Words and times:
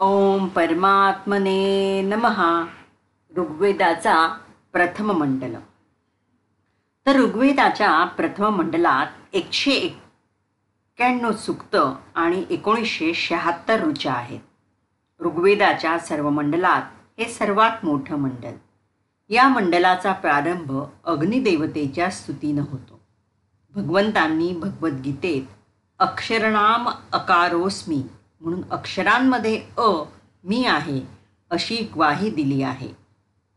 ओम 0.00 0.46
परमात्मने 0.46 2.02
नमहा 2.02 2.66
ऋग्वेदाचा 3.36 4.38
प्रथम 4.72 5.12
मंडल 5.12 5.54
तर 7.06 7.16
ऋग्वेदाच्या 7.16 8.04
प्रथम 8.04 8.44
मंडलात 8.44 9.06
एकशे 9.32 9.70
एक्क्याण्णव 9.70 11.32
सुक्त 11.32 11.76
आणि 12.14 12.44
एकोणीसशे 12.50 13.14
शहात्तर 13.14 13.84
रुचा 13.84 14.12
आहेत. 14.12 14.40
ऋग्वेदाच्या 15.22 15.98
सर्व 15.98 16.30
मंडलात 16.30 16.82
हे 17.18 17.24
सर्वात 17.24 17.84
मोठं 17.84 18.16
मंडल. 18.16 18.54
या 19.28 19.48
मंडलाचा 19.48 20.12
प्रारंभ 20.12 20.82
अग्निदेवतेच्या 21.04 22.10
स्तुतीनं 22.10 22.62
होतो. 22.70 23.00
भगवंतांनी 23.74 24.52
भगवद्गीतेत 24.52 25.42
अक्षरनाम 25.98 26.88
अकारोस्मी 27.12 28.02
म्हणून 28.40 28.62
अक्षरांमध्ये 28.70 29.60
अ 29.78 29.90
मी 30.44 30.64
आहे 30.64 31.00
अशी 31.50 31.76
ग्वाही 31.94 32.30
दिली 32.30 32.62
आहे. 32.62 32.88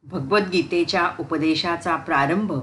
भगवद्गीतेच्या 0.06 1.10
उपदेशाचा 1.20 1.96
प्रारंभ 1.96 2.54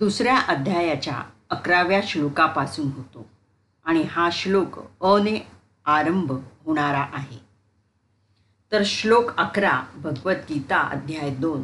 दुसऱ्या 0.00 0.36
अध्यायाच्या 0.38 1.22
अकराव्या 1.50 2.00
श्लोकापासून 2.04 2.86
होतो 2.86 3.26
आणि 3.86 4.02
हा 4.10 4.28
श्लोक 4.32 4.78
अने 5.04 5.38
आरंभ 5.86 6.32
होणारा 6.64 7.04
आहे. 7.12 7.38
तर 8.72 8.82
श्लोक 8.84 9.30
अकरा 9.38 9.80
भगवद्गीता 9.96 10.78
अध्याय 10.82 11.30
दोन 11.30 11.62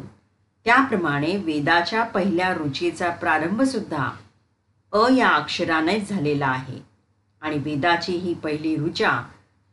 त्याप्रमाणे 0.65 1.35
वेदाच्या 1.37 2.03
पहिल्या 2.03 2.53
रुचीचा 2.53 3.09
प्रारंभसुद्धा 3.11 4.09
अ 4.93 5.07
या 5.09 5.29
अक्षरानेच 5.29 6.09
झालेला 6.09 6.47
आहे 6.47 6.79
आणि 7.41 7.57
वेदाची 7.57 8.11
ही 8.13 8.33
पहिली 8.33 8.75
रुचा 8.75 9.11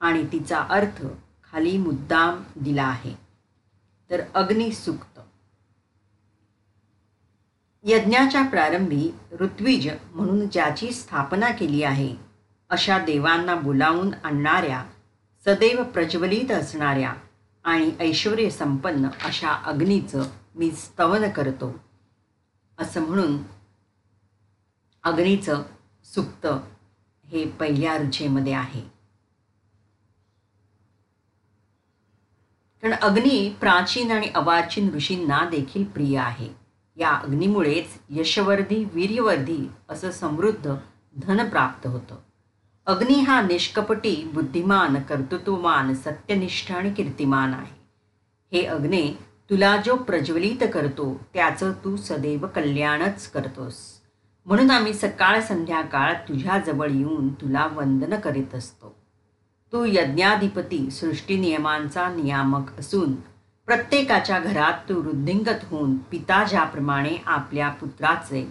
आणि 0.00 0.26
तिचा 0.32 0.60
अर्थ 0.60 1.06
खाली 1.52 1.76
मुद्दाम 1.78 2.42
दिला 2.56 2.84
आहे. 2.84 3.14
तर 4.10 4.22
अग्निसुक्त 4.34 5.20
यज्ञाच्या 7.84 8.42
प्रारंभी 8.42 9.10
ऋत्विज 9.40 9.88
म्हणून 10.14 10.48
ज्याची 10.48 10.92
स्थापना 10.92 11.50
केली 11.50 11.82
आहे 11.82 12.16
अशा 12.70 12.98
देवांना 12.98 13.54
बोलावून 13.54 14.14
आणणाऱ्या 14.24 14.84
सदैव 15.44 15.82
प्रज्वलित 15.82 16.50
असणाऱ्या 16.50 17.14
आणि 17.64 17.90
ऐश्वर 18.00 18.48
संपन्न 18.48 19.08
अशा 19.24 19.50
अग्नीचं 19.50 20.22
मी 20.54 20.70
स्तवन 20.72 21.30
करतो. 21.30 21.80
असं 22.78 23.00
म्हणून 23.00 23.38
अग्नीचं 25.02 25.62
सुक्त 26.04 26.46
हे 27.26 27.50
पहिल्या 27.50 27.96
रुचेमध्ये 27.98 28.52
आहे. 28.52 28.99
कारण 32.82 32.94
अग्नी 32.94 33.56
प्राचीन 33.60 34.10
आणि 34.10 34.28
अवाचीन 34.34 34.94
ऋषींना 34.94 35.48
देखील 35.50 35.84
प्रिय 35.84 36.18
आहे. 36.18 36.48
या 36.96 37.10
अग्नीमुळेच 37.10 37.86
यशवर्धी 38.10 38.84
वीर्यवर्धी 38.94 39.70
असं 39.88 40.10
समृद्ध 40.10 40.74
धन 41.16 41.48
प्राप्त 41.48 41.86
होतं. 41.86 42.16
अग्नी 42.86 43.20
हा 43.20 43.40
निष्कपटी 43.40 44.30
बुद्धिमान 44.34 45.02
कर्तृत्वमान 45.02 45.94
सत्यनिष्ठ 45.94 46.72
आणि 46.72 46.92
कीर्तिमान 46.92 47.54
आहे. 47.54 47.80
हे 48.52 48.64
अग्ने 48.64 49.18
तुला 49.50 49.76
जो 49.76 49.96
प्रज्वलित 49.96 50.64
करतो 50.74 51.20
त्याचं 51.34 51.72
तू 51.72 51.96
सदैव 51.96 52.46
कल्याणच 52.46 53.30
करतोस. 53.30 53.76
म्हणून 54.46 54.70
आम्ही 54.70 54.94
सकाळ 54.94 55.40
संध्याकाळ 55.40 56.12
तुझ्याजवळ 56.12 56.90
येऊन 56.90 57.28
तुला 57.28 57.66
वंदन 57.66 58.20
करीत 58.20 58.54
असतो. 58.54 58.99
तू 59.72 59.84
यज्ञाधिपती 59.84 60.90
सृष्टी 60.90 61.38
नियमांचा 61.38 62.08
नियामक 62.08 62.78
असून 62.78 63.14
प्रत्येकाच्या 63.66 64.38
घरात 64.38 64.72
तू 64.88 65.02
वृद्धिंगत 65.02 65.64
होऊन 65.70 65.96
पिता 65.96 66.44
ज्याप्रमाणे 66.44 67.16
आपल्या 67.26 67.68
पुत्राचे 67.68 68.48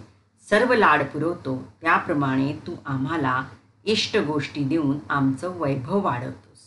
सर्व 0.50 0.74
लाड 0.74 1.02
पुरवतो 1.02 1.72
त्याप्रमाणे 1.82 2.52
तू 2.52 2.74
आम्हाला 2.86 3.42
इष्ट 3.84 4.16
गोष्टी 4.16 4.64
देऊन 4.64 4.98
आमचं 5.10 5.60
वैभव 5.60 6.00
वाढवतोस. 6.00 6.58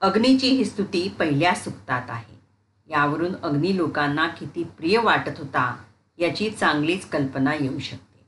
अग्नीची 0.00 0.48
ही 0.48 0.64
स्तुती 0.64 1.08
पहिल्या 1.08 1.54
सुक्तात 1.54 2.02
आहे. 2.08 2.40
यावरून 2.90 3.32
अग्नी 3.42 3.76
लोकांना 3.76 4.26
किती 4.26 4.64
प्रिय 4.64 4.98
वाटत 4.98 5.38
होता 5.38 5.76
याची 6.18 6.50
चांगलीच 6.50 7.08
कल्पना 7.08 7.54
येऊ 7.54 7.78
शकते. 7.78 8.26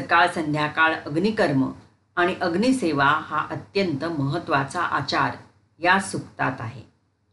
सकाळ 0.00 0.28
संध्याकाळ 0.34 0.94
अग्निकर्म 1.06 1.70
आणि 2.16 2.34
अग्निसेवा 2.34 3.04
हा 3.04 3.46
अत्यंत 3.50 4.04
महत्त्वाचा 4.04 4.82
आचार 4.82 5.36
या 5.78 6.00
सुक्तात 6.00 6.52
आहे. 6.58 6.82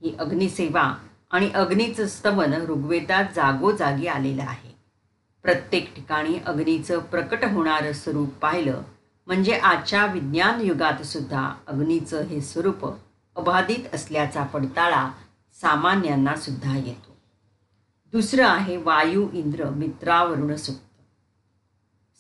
ही 0.02 0.16
अग्निसेवा 0.20 0.98
आणि 1.32 1.50
अग्नीचं 1.50 2.08
स्तवन 2.08 2.54
ऋग्वेदात 2.54 3.26
जागोजागी 3.36 4.08
आलेलं 4.08 4.44
आहे. 4.44 4.76
प्रत्येक 5.44 5.96
ठिकाणी 5.96 6.40
अग्नीचं 6.40 7.00
प्रकट 7.00 7.46
होणारं 7.46 7.94
स्वरूप 7.94 8.30
पाहिलं 8.30 8.82
म्हणजे 9.28 9.60
आजच्या 9.60 10.06
विज्ञान 10.06 10.62
युगात 10.62 11.02
सुद्धा 11.02 11.54
अग्नीचं 11.68 12.22
हे 12.22 12.42
स्वरूप 12.42 12.86
अबाधित 13.36 13.96
असल्याचा 13.96 14.44
पडताळा 14.44 15.12
सामान्यांना 15.62 16.36
सुद्धा 16.36 16.78
येतो. 16.78 17.18
दुसरं 18.12 18.48
आहे 18.48 18.78
वायू 18.78 19.30
इंद्र 19.34 19.70
मित्रावरुण 19.70 20.56
सुक्त. 20.56 21.02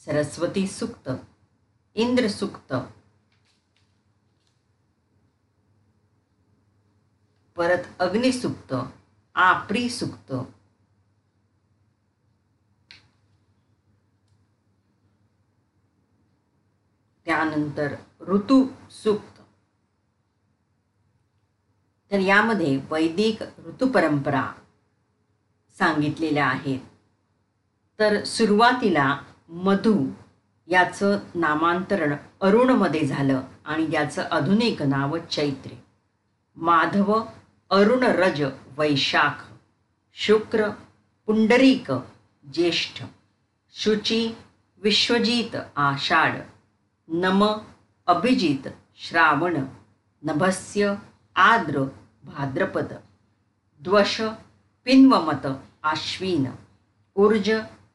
सरस्वती 0.05 0.67
सुक्त. 0.67 1.09
इंद्र 1.97 2.27
सुक्त 2.27 2.73
परत 7.57 7.87
अग्निसुक्त 7.99 8.73
आपरी 9.35 9.89
सुक्त 9.89 10.33
त्यानंतर 17.25 17.95
ऋतू 18.27 18.65
सुक्त 18.91 19.39
तर 22.11 22.19
यामध्ये 22.19 22.75
वैदिक 22.89 23.41
ऋतुपरंपरा 23.65 24.45
सांगितलेल्या 25.77 26.45
आहेत. 26.47 26.79
तर 27.99 28.23
सुरुवातीला 28.23 29.07
मधु 29.49 29.93
याचं 30.67 31.19
नामांतरण 31.35 32.15
अरुणमध्ये 32.41 33.05
झालं 33.05 33.41
आणि 33.65 33.87
याचं 33.91 34.23
आधुनिक 34.31 34.81
नाव 34.81 35.17
चैत्र. 35.17 35.69
माधव 36.55 37.21
अरुण 37.69 38.03
रज 38.03 38.43
वैशाख 38.77 39.45
शुक्र 40.13 40.69
पुंडरीक 41.25 41.91
ज्येष्ठ 42.53 43.03
शुची 43.73 44.35
विश्वजीत 44.83 45.55
आषाढ 45.75 46.35
नम 47.07 47.45
अभिजित 48.07 48.67
श्रावण 48.95 49.65
नभस्य 50.23 50.93
आद्र 51.35 51.83
भाद्रपद 52.23 52.93
द्वश 53.81 54.21
पिन्वमत 54.85 55.47
आश्विन 55.83 56.45
ऊर्ज 57.15 57.51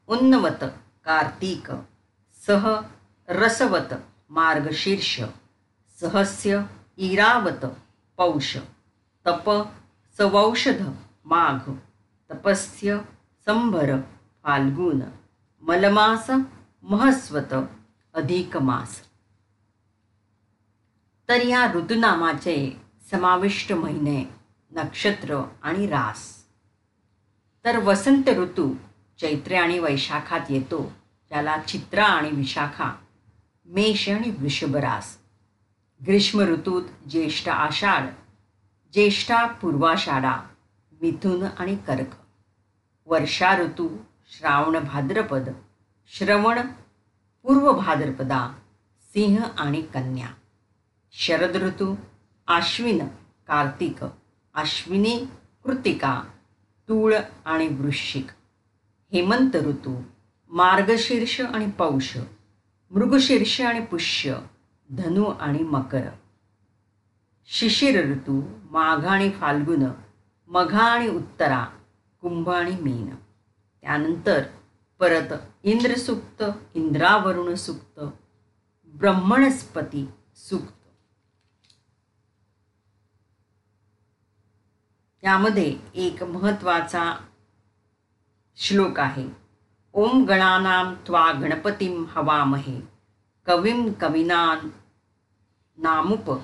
उन्नमत 0.07 0.63
कार्तिक. 1.05 1.71
सह 2.47 2.81
रसवत 3.29 3.93
मार्गशीर्ष 4.29 5.21
सहस्य 5.99 6.65
इरावत 6.97 7.65
पौष 8.17 8.57
तप 9.25 9.73
सवौषध 10.17 10.95
माघ 11.25 11.71
तपस्य 12.31 12.97
संभर 13.45 14.01
फाल्गुन 14.43 15.01
मलमास 15.61 16.31
महस्वत 16.83 17.53
अधिक 18.13 18.57
मास. 18.57 19.01
तर 21.29 21.45
या 21.45 21.73
ऋतुनामाचे 21.73 22.81
समाविष्ट 23.11 23.71
महिने 23.71 24.25
नक्षत्र 24.71 25.41
आणि 25.63 25.87
रास. 25.87 26.43
तर 27.65 27.77
वसंत 27.77 28.29
ऋतू 28.29 28.73
चैत्र 29.19 29.55
आणि 29.55 29.79
वैशाखात 29.79 30.41
येतो. 30.49 31.02
त्याला 31.33 31.55
चित्रा 31.67 32.03
आणि 32.05 32.29
विशाखा 32.29 32.89
मेष 33.67 34.07
आणि 34.09 34.31
वृषभरास 34.31 35.05
ग्रीष्म 36.01 36.41
ऋतूत 36.41 36.89
ज्येष्ठ 37.09 37.47
आषाढ 37.49 38.05
ज्येष्ठा 38.93 39.45
पूर्वाषाढा 39.61 40.35
मिथुन 41.01 41.43
आणि 41.59 41.75
कर्क 41.87 42.13
वर्षा 43.07 43.55
ऋतू 43.57 43.87
श्रावण 44.31 44.79
भाद्रपद 44.83 45.49
श्रवण 46.11 46.61
पूर्व 47.45 47.71
भाद्रपदा 47.71 48.47
सिंह 49.09 49.43
आणि 49.57 49.81
कन्या 49.93 50.27
शरद 51.13 51.57
ऋतू 51.63 51.93
आश्विन 52.47 53.05
कार्तिक 53.47 54.03
अश्विनी 54.55 55.17
कृतिका 55.65 56.19
तूळ 56.89 57.15
आणि 57.45 57.67
वृश्चिक 57.75 58.31
हेमंत 59.11 59.55
ऋतू 59.55 60.01
मार्गशीर्ष 60.53 61.41
आणि 61.41 61.71
पौष 61.71 62.17
मृगशीर्ष 62.91 63.61
आणि 63.61 63.85
पुष्य 63.85 64.35
धनु 64.91 65.25
आणि 65.25 65.59
मकर. 65.59 66.09
शिशिर 67.45 68.11
ऋतू 68.11 68.41
माघ 68.71 69.05
आणि 69.05 69.29
फाल्गुन 69.29 69.83
मघा 70.47 70.83
आणि 70.83 71.07
उत्तरा 71.07 71.65
कुंभ 72.21 72.49
आणि 72.49 72.75
मीन. 72.81 73.15
त्यानंतर 73.81 74.43
परत 74.99 75.33
इंद्रसुक्त 75.63 76.43
इंद्रावरुण 76.73 77.55
सुक्त 77.55 77.99
ब्रह्मणस्पती 78.87 80.09
सुक्त. 80.35 80.87
त्यामध्ये 85.21 85.77
एक 85.93 86.23
महत्त्वाचा 86.23 87.25
श्लोक 88.55 88.99
आहे. 88.99 89.42
ओम 89.95 90.25
गणानाम 90.25 90.93
त्वा 90.93 91.31
गणपतीम 91.31 92.05
हवामहे. 92.09 92.81
कविम 93.45 93.91
कविनान 94.01 94.69
नामुप. 95.77 96.41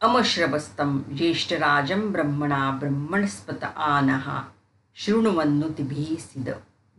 अमश्रवस्तं 0.00 0.98
ज्येष्ठराजं 1.16 2.12
ब्रह्मणा 2.12 2.70
ब्रह्मणस्पत 2.70 3.64
आनहा 3.76 4.42
शृण्वन्नुतिभिः 4.94 6.16
सिद. 6.20 6.50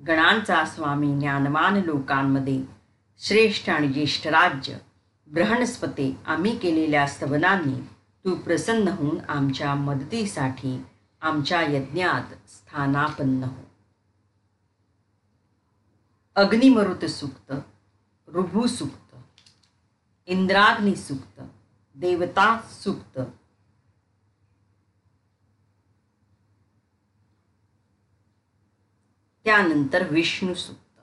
गणांचा 0.07 0.65
स्वामी 0.65 1.19
ज्ञानवान 1.19 1.77
लोकांमध्ये 1.77 2.63
श्रेष्ठ 3.19 3.69
आणि 3.69 3.87
ज्येष्ठ 3.87 4.27
राज्य. 4.27 4.77
ब्रहणस्पते 5.27 6.17
आम्ही 6.27 6.57
केलेल्या 6.57 7.07
स्तवनांनी 7.07 7.81
तू 8.25 8.35
प्रसन्न 8.35 8.87
होऊन 8.87 9.17
आमच्या 9.29 9.75
मदतीसाठी 9.75 10.85
आमच्या 11.21 11.61
यज्ञात 11.61 12.49
स्थानापन्न 12.49 13.43
हो. 13.43 13.70
अग्निमरुत 16.41 17.05
सुक्त 17.05 17.53
ऋभू 18.35 18.67
सुक्त 18.67 19.15
इंद्राग्नी 20.25 20.95
सुक्त 20.95 21.41
देवता 21.95 22.61
सुक्त. 22.61 23.19
त्यानंतर 29.43 30.07
विष्णू 30.11 30.53
सुक्त. 30.53 30.99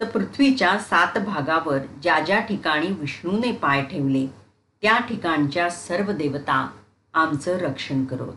तर 0.00 0.10
पृथ्वीच्या 0.10 0.78
सात 0.78 1.18
भागावर 1.18 1.78
ज्या 1.78 2.20
ज्या 2.20 2.40
ठिकाणी 2.40 2.86
विष्णूने 2.86 3.52
पाय 3.52 3.84
ठेवले 3.84 4.26
त्या 4.82 4.98
ठिकाणच्या 4.98 5.70
सर्व 5.70 6.12
देवता 6.12 6.82
आमचं 7.12 7.56
रक्षण 7.56 8.04
करत. 8.04 8.32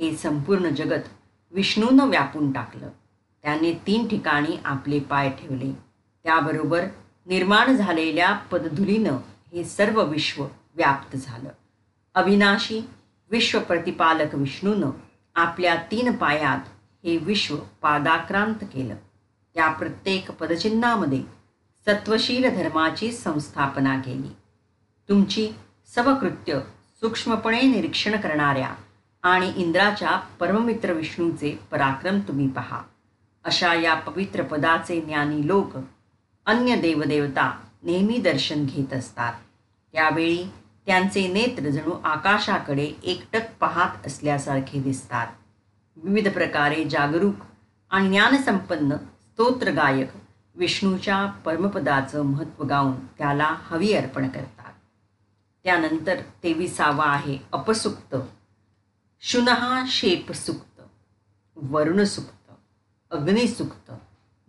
हे 0.00 0.16
संपूर्ण 0.16 0.68
जगत 0.68 1.04
विष्णूनं 1.50 2.08
व्यापून 2.08 2.52
टाकलं. 2.52 2.90
त्याने 3.44 3.72
तीन 3.72 4.08
ठिकाणी 4.08 4.58
आपले 4.64 5.00
पाय 5.00 5.30
ठेवले. 5.30 5.72
त्याबरोबर 6.24 6.84
निर्माण 7.26 7.76
झालेल्या 7.76 8.32
पदधुलीनं 8.32 9.16
हे 9.52 9.64
सर्व 9.64 10.04
विश्व 10.04 10.46
व्याप्त 10.74 11.16
झालं. 11.16 11.48
अविनाशी 12.14 12.88
विश्व 13.30 13.60
प्रतिपालक 13.60 14.34
विष्णूनं 14.34 14.90
आपल्या 15.34 15.76
तीन 15.76 16.12
पायात 16.12 16.58
हे 17.04 17.16
विश्व 17.16 17.56
पादाक्रांत 17.56 18.54
केलं. 18.54 18.94
त्या 19.54 19.68
प्रत्येक 19.68 20.30
पदचिन्हामध्ये 20.30 21.22
सत्वशील 21.86 22.54
धर्माची 22.54 23.12
संस्थापना 23.12 23.98
केली. 23.98 24.36
तुमची 25.08 25.52
सवकृत्य 25.94 26.60
सूक्ष्मपणे 27.00 27.62
निरीक्षण 27.62 28.20
करणाऱ्या 28.20 28.74
आणि 29.22 29.52
इंद्राच्या 29.56 30.16
परममित्र 30.16 30.92
विष्णूचे 30.92 31.58
पराक्रम 31.70 32.20
तुम्ही 32.20 32.48
पहा. 32.48 32.82
अशा 33.44 33.74
या 33.74 33.94
पवित्र 33.94 34.42
पदाचे 34.42 35.00
ज्ञानी 35.00 35.46
लोक 35.46 35.76
अन्य 36.46 36.76
देवदेवता 36.76 37.60
नेहमी 37.82 38.18
दर्शन 38.18 38.66
घेत 38.66 38.92
असतात. 38.92 39.32
त्यावेळी 39.92 40.44
त्यांचे 40.86 41.32
नेत्र 41.32 41.68
जणू 41.68 41.90
आकाशाकडे 42.04 42.92
एकटक 43.02 43.54
पाहत 43.60 44.06
असल्यासारखे 44.06 44.80
दिसतात. 44.82 45.26
विविध 45.96 46.32
प्रकारे 46.32 46.84
जागरूक 46.84 47.34
आणि 47.90 48.08
ज्ञानसंपन्न 48.08 48.96
स्तोत्रगायक 48.96 50.10
विष्णूच्या 50.54 51.26
परमपदाचं 51.26 52.22
महत्त्व 52.22 52.64
गाऊन 52.64 53.06
त्याला 53.18 53.56
हवी 53.58 53.92
अर्पण 53.92 54.28
करतात. 54.28 54.72
त्यानंतर 55.64 56.20
तेविसावा 56.42 57.04
आहे 57.04 57.38
अपसुक्त 57.52 58.16
शुनहा 59.20 59.84
शेपसुक्त 59.86 60.80
वरुणसुक्त 61.56 62.43
अग्निसुक्त 63.14 63.90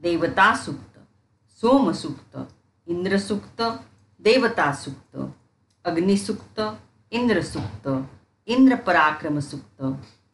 देवतासुक्त 0.04 0.98
सोमसुक्त 1.64 2.38
इंद्रसुक्त 2.88 3.62
देवतासुक्त 4.20 5.18
अग्निसुक्त 5.86 6.60
इंद्रसुक्त 7.12 7.88
इंद्रपराक्रमसुक्त 8.48 9.84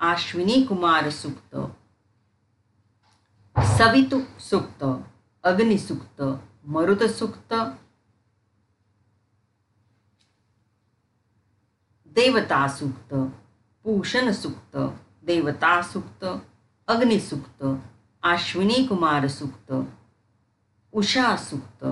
आश्विनी 0.01 0.61
कुमार 0.65 1.09
सुक्त 1.11 1.55
सवितु 3.77 4.19
सुक्त 4.39 4.83
अग्निसुक्त 5.43 6.21
मरुतसुक्त 6.65 7.53
देवतासुक्त 12.15 13.13
पूषणसुक्त 13.85 14.77
देवतासुक्त 15.23 16.25
अग्निसुक्त 16.87 17.63
आश्विनी 18.23 18.87
कुमार 18.87 19.27
सुक्त 19.27 19.73
उषा 20.91 21.37
सुक्त 21.37 21.85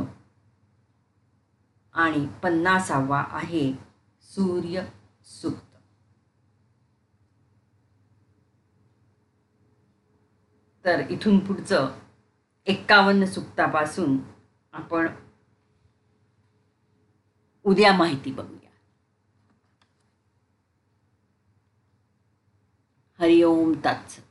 आणि 1.94 2.28
पन्नासावा 2.44 3.26
आहे 3.30 3.74
सूर्य 4.22 4.86
सुक्त. 5.24 5.76
तर 10.86 11.00
इथून 11.10 11.40
पुढचं 11.40 12.00
एक्कावन्न 12.68 13.26
सुक्तापासून 13.26 14.18
आपण 14.74 15.08
उद्या 17.64 17.94
माहिती 17.94 18.32
बघूया. 18.32 18.70
हरिओम 23.20 23.74
तत्सत. 23.86 24.29